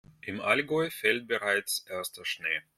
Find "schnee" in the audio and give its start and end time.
2.25-2.63